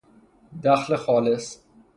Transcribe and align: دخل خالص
دخل 0.63 0.95
خالص 0.95 1.57